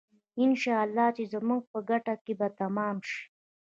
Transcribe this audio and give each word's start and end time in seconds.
انشاالله 0.43 1.07
چې 1.17 1.23
زموږ 1.33 1.61
په 1.71 1.79
ګټه 1.89 2.13
به 2.39 2.47
تمام 2.59 2.95
شي. 3.09 3.21